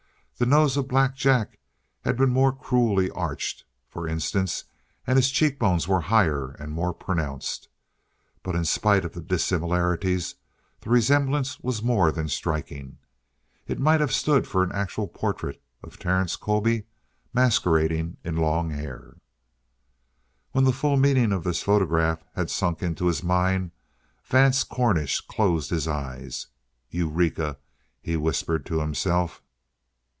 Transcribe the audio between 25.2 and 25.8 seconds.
closed